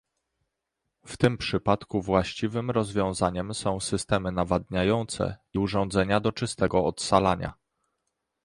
W 1.05 1.17
tym 1.17 1.37
przypadku 1.37 2.01
właściwym 2.01 2.71
rozwiązaniem 2.71 3.53
są 3.53 3.79
systemy 3.79 4.31
nawadniające 4.31 5.37
i 5.53 5.59
urządzenia 5.59 6.19
do 6.19 6.31
czystego 6.31 6.85
odsalania 6.85 7.53